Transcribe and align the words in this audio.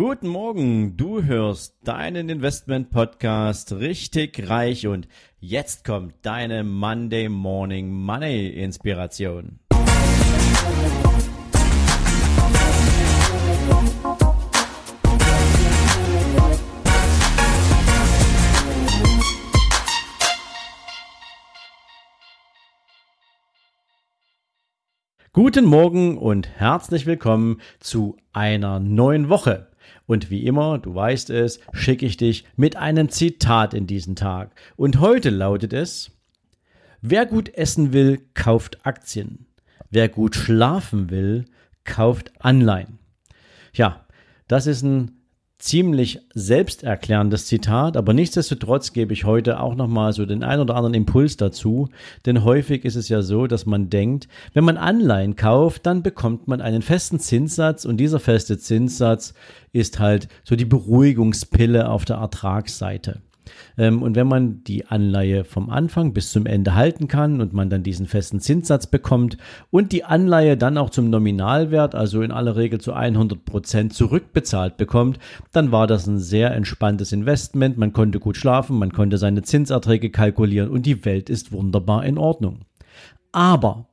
Guten 0.00 0.28
Morgen, 0.28 0.96
du 0.96 1.24
hörst 1.24 1.74
deinen 1.82 2.28
Investment 2.28 2.90
Podcast 2.90 3.72
richtig 3.72 4.48
reich 4.48 4.86
und 4.86 5.08
jetzt 5.40 5.84
kommt 5.84 6.14
deine 6.22 6.62
Monday 6.62 7.28
Morning 7.28 7.90
Money 7.90 8.46
Inspiration. 8.46 9.58
Guten 25.32 25.64
Morgen 25.64 26.18
und 26.18 26.48
herzlich 26.48 27.04
willkommen 27.04 27.60
zu 27.80 28.16
einer 28.32 28.78
neuen 28.78 29.28
Woche. 29.28 29.68
Und 30.06 30.30
wie 30.30 30.46
immer, 30.46 30.78
du 30.78 30.94
weißt 30.94 31.30
es, 31.30 31.60
schicke 31.72 32.06
ich 32.06 32.16
dich 32.16 32.44
mit 32.56 32.76
einem 32.76 33.08
Zitat 33.08 33.74
in 33.74 33.86
diesen 33.86 34.16
Tag. 34.16 34.54
Und 34.76 35.00
heute 35.00 35.30
lautet 35.30 35.72
es, 35.72 36.10
wer 37.00 37.26
gut 37.26 37.48
essen 37.54 37.92
will, 37.92 38.20
kauft 38.34 38.86
Aktien. 38.86 39.46
Wer 39.90 40.08
gut 40.08 40.34
schlafen 40.34 41.10
will, 41.10 41.44
kauft 41.84 42.32
Anleihen. 42.40 42.98
Ja, 43.72 44.06
das 44.46 44.66
ist 44.66 44.82
ein 44.82 45.17
ziemlich 45.58 46.20
selbsterklärendes 46.34 47.46
Zitat, 47.46 47.96
aber 47.96 48.14
nichtsdestotrotz 48.14 48.92
gebe 48.92 49.12
ich 49.12 49.24
heute 49.24 49.60
auch 49.60 49.74
nochmal 49.74 50.12
so 50.12 50.24
den 50.24 50.44
ein 50.44 50.60
oder 50.60 50.76
anderen 50.76 50.94
Impuls 50.94 51.36
dazu, 51.36 51.88
denn 52.26 52.44
häufig 52.44 52.84
ist 52.84 52.94
es 52.94 53.08
ja 53.08 53.22
so, 53.22 53.48
dass 53.48 53.66
man 53.66 53.90
denkt, 53.90 54.28
wenn 54.54 54.64
man 54.64 54.76
Anleihen 54.76 55.34
kauft, 55.34 55.84
dann 55.84 56.04
bekommt 56.04 56.46
man 56.46 56.60
einen 56.60 56.82
festen 56.82 57.18
Zinssatz 57.18 57.84
und 57.84 57.96
dieser 57.96 58.20
feste 58.20 58.58
Zinssatz 58.58 59.34
ist 59.72 59.98
halt 59.98 60.28
so 60.44 60.54
die 60.54 60.64
Beruhigungspille 60.64 61.88
auf 61.88 62.04
der 62.04 62.16
Ertragsseite. 62.18 63.20
Ähm, 63.76 64.02
und 64.02 64.16
wenn 64.16 64.26
man 64.26 64.64
die 64.64 64.86
Anleihe 64.86 65.44
vom 65.44 65.70
Anfang 65.70 66.12
bis 66.12 66.32
zum 66.32 66.46
Ende 66.46 66.74
halten 66.74 67.08
kann 67.08 67.40
und 67.40 67.52
man 67.52 67.70
dann 67.70 67.82
diesen 67.82 68.06
festen 68.06 68.40
Zinssatz 68.40 68.86
bekommt 68.86 69.36
und 69.70 69.92
die 69.92 70.04
Anleihe 70.04 70.56
dann 70.56 70.78
auch 70.78 70.90
zum 70.90 71.10
Nominalwert, 71.10 71.94
also 71.94 72.22
in 72.22 72.30
aller 72.30 72.56
Regel 72.56 72.80
zu 72.80 72.92
100 72.92 73.44
Prozent 73.44 73.94
zurückbezahlt 73.94 74.76
bekommt, 74.76 75.18
dann 75.52 75.72
war 75.72 75.86
das 75.86 76.06
ein 76.06 76.18
sehr 76.18 76.52
entspanntes 76.52 77.12
Investment. 77.12 77.78
Man 77.78 77.92
konnte 77.92 78.20
gut 78.20 78.36
schlafen, 78.36 78.78
man 78.78 78.92
konnte 78.92 79.18
seine 79.18 79.42
Zinserträge 79.42 80.10
kalkulieren 80.10 80.70
und 80.70 80.86
die 80.86 81.04
Welt 81.04 81.30
ist 81.30 81.52
wunderbar 81.52 82.04
in 82.04 82.18
Ordnung. 82.18 82.60
Aber 83.32 83.88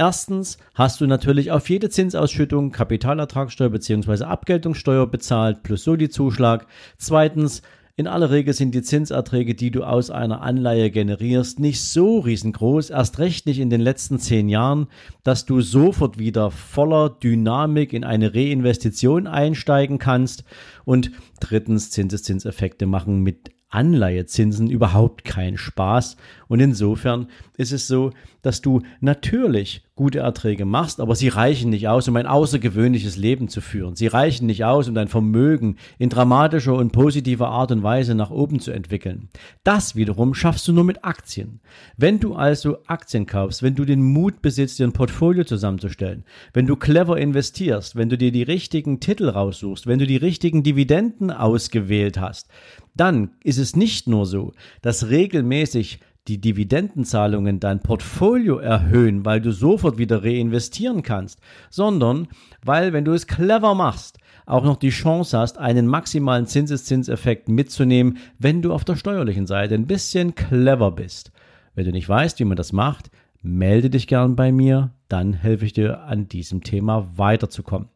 Erstens 0.00 0.58
hast 0.74 1.00
du 1.00 1.08
natürlich 1.08 1.50
auf 1.50 1.68
jede 1.68 1.90
Zinsausschüttung 1.90 2.70
Kapitalertragssteuer 2.70 3.70
bzw. 3.70 4.22
Abgeltungssteuer 4.22 5.08
bezahlt 5.08 5.64
plus 5.64 5.82
so 5.82 5.96
die 5.96 6.08
Zuschlag. 6.08 6.68
Zweitens 6.98 7.62
in 7.98 8.06
aller 8.06 8.30
Regel 8.30 8.54
sind 8.54 8.76
die 8.76 8.82
Zinserträge, 8.82 9.56
die 9.56 9.72
du 9.72 9.82
aus 9.82 10.12
einer 10.12 10.40
Anleihe 10.40 10.88
generierst, 10.92 11.58
nicht 11.58 11.82
so 11.82 12.20
riesengroß, 12.20 12.90
erst 12.90 13.18
recht 13.18 13.44
nicht 13.46 13.58
in 13.58 13.70
den 13.70 13.80
letzten 13.80 14.20
zehn 14.20 14.48
Jahren, 14.48 14.86
dass 15.24 15.46
du 15.46 15.60
sofort 15.62 16.16
wieder 16.16 16.52
voller 16.52 17.10
Dynamik 17.10 17.92
in 17.92 18.04
eine 18.04 18.36
Reinvestition 18.36 19.26
einsteigen 19.26 19.98
kannst. 19.98 20.44
Und 20.84 21.10
drittens, 21.40 21.90
Zinseszinseffekte 21.90 22.86
machen 22.86 23.24
mit 23.24 23.50
Anleihezinsen 23.70 24.70
überhaupt 24.70 25.24
keinen 25.24 25.58
Spaß. 25.58 26.16
Und 26.48 26.60
insofern 26.60 27.28
ist 27.56 27.72
es 27.72 27.86
so, 27.86 28.12
dass 28.40 28.62
du 28.62 28.82
natürlich 29.00 29.82
gute 29.94 30.20
Erträge 30.20 30.64
machst, 30.64 31.00
aber 31.00 31.16
sie 31.16 31.28
reichen 31.28 31.70
nicht 31.70 31.88
aus, 31.88 32.06
um 32.06 32.16
ein 32.16 32.26
außergewöhnliches 32.26 33.16
Leben 33.16 33.48
zu 33.48 33.60
führen. 33.60 33.96
Sie 33.96 34.06
reichen 34.06 34.46
nicht 34.46 34.64
aus, 34.64 34.88
um 34.88 34.94
dein 34.94 35.08
Vermögen 35.08 35.76
in 35.98 36.08
dramatischer 36.08 36.74
und 36.74 36.92
positiver 36.92 37.48
Art 37.48 37.72
und 37.72 37.82
Weise 37.82 38.14
nach 38.14 38.30
oben 38.30 38.60
zu 38.60 38.70
entwickeln. 38.70 39.28
Das 39.64 39.96
wiederum 39.96 40.34
schaffst 40.34 40.68
du 40.68 40.72
nur 40.72 40.84
mit 40.84 41.04
Aktien. 41.04 41.60
Wenn 41.96 42.20
du 42.20 42.36
also 42.36 42.78
Aktien 42.86 43.26
kaufst, 43.26 43.62
wenn 43.62 43.74
du 43.74 43.84
den 43.84 44.02
Mut 44.02 44.40
besitzt, 44.40 44.78
dir 44.78 44.86
ein 44.86 44.92
Portfolio 44.92 45.42
zusammenzustellen, 45.42 46.24
wenn 46.52 46.66
du 46.66 46.76
clever 46.76 47.18
investierst, 47.18 47.96
wenn 47.96 48.08
du 48.08 48.16
dir 48.16 48.30
die 48.30 48.44
richtigen 48.44 49.00
Titel 49.00 49.28
raussuchst, 49.28 49.88
wenn 49.88 49.98
du 49.98 50.06
die 50.06 50.16
richtigen 50.16 50.62
Dividenden 50.62 51.32
ausgewählt 51.32 52.20
hast, 52.20 52.48
dann 52.98 53.30
ist 53.42 53.58
es 53.58 53.76
nicht 53.76 54.08
nur 54.08 54.26
so, 54.26 54.52
dass 54.82 55.08
regelmäßig 55.08 56.00
die 56.28 56.40
Dividendenzahlungen 56.40 57.58
dein 57.58 57.80
Portfolio 57.80 58.58
erhöhen, 58.58 59.24
weil 59.24 59.40
du 59.40 59.50
sofort 59.50 59.96
wieder 59.96 60.22
reinvestieren 60.22 61.02
kannst, 61.02 61.40
sondern 61.70 62.28
weil, 62.62 62.92
wenn 62.92 63.04
du 63.04 63.12
es 63.12 63.26
clever 63.26 63.74
machst, 63.74 64.18
auch 64.44 64.64
noch 64.64 64.76
die 64.76 64.90
Chance 64.90 65.38
hast, 65.38 65.58
einen 65.58 65.86
maximalen 65.86 66.46
Zinseszinseffekt 66.46 67.48
mitzunehmen, 67.48 68.18
wenn 68.38 68.62
du 68.62 68.72
auf 68.72 68.84
der 68.84 68.96
steuerlichen 68.96 69.46
Seite 69.46 69.74
ein 69.74 69.86
bisschen 69.86 70.34
clever 70.34 70.90
bist. 70.92 71.32
Wenn 71.74 71.86
du 71.86 71.92
nicht 71.92 72.08
weißt, 72.08 72.38
wie 72.40 72.44
man 72.44 72.56
das 72.56 72.72
macht, 72.72 73.10
melde 73.42 73.90
dich 73.90 74.06
gern 74.06 74.36
bei 74.36 74.52
mir, 74.52 74.90
dann 75.08 75.32
helfe 75.32 75.64
ich 75.64 75.72
dir 75.72 76.02
an 76.02 76.28
diesem 76.28 76.62
Thema 76.62 77.08
weiterzukommen. 77.16 77.88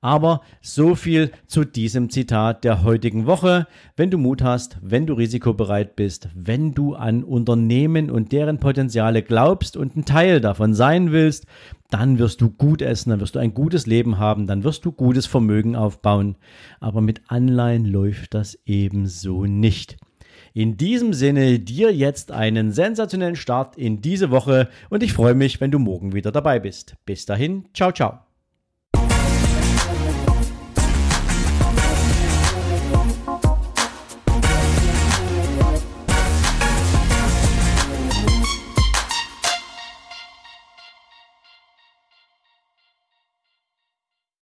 Aber 0.00 0.40
so 0.62 0.94
viel 0.94 1.30
zu 1.46 1.64
diesem 1.64 2.08
Zitat 2.08 2.64
der 2.64 2.82
heutigen 2.82 3.26
Woche. 3.26 3.66
Wenn 3.96 4.10
du 4.10 4.16
Mut 4.16 4.42
hast, 4.42 4.78
wenn 4.80 5.06
du 5.06 5.12
risikobereit 5.12 5.94
bist, 5.94 6.28
wenn 6.34 6.72
du 6.72 6.94
an 6.94 7.22
Unternehmen 7.22 8.10
und 8.10 8.32
deren 8.32 8.58
Potenziale 8.58 9.22
glaubst 9.22 9.76
und 9.76 9.96
ein 9.96 10.06
Teil 10.06 10.40
davon 10.40 10.72
sein 10.72 11.12
willst, 11.12 11.46
dann 11.90 12.18
wirst 12.18 12.40
du 12.40 12.50
gut 12.50 12.80
essen, 12.80 13.10
dann 13.10 13.20
wirst 13.20 13.34
du 13.34 13.40
ein 13.40 13.52
gutes 13.52 13.86
Leben 13.86 14.18
haben, 14.18 14.46
dann 14.46 14.64
wirst 14.64 14.84
du 14.84 14.92
gutes 14.92 15.26
Vermögen 15.26 15.76
aufbauen. 15.76 16.36
Aber 16.78 17.02
mit 17.02 17.22
Anleihen 17.28 17.84
läuft 17.84 18.34
das 18.34 18.58
ebenso 18.64 19.44
nicht. 19.44 19.98
In 20.52 20.76
diesem 20.76 21.12
Sinne 21.12 21.58
dir 21.58 21.94
jetzt 21.94 22.32
einen 22.32 22.72
sensationellen 22.72 23.36
Start 23.36 23.76
in 23.76 24.00
diese 24.00 24.30
Woche 24.30 24.68
und 24.88 25.02
ich 25.02 25.12
freue 25.12 25.34
mich, 25.34 25.60
wenn 25.60 25.70
du 25.70 25.78
morgen 25.78 26.12
wieder 26.12 26.32
dabei 26.32 26.58
bist. 26.58 26.96
Bis 27.04 27.26
dahin, 27.26 27.66
ciao, 27.74 27.92
ciao. 27.92 28.29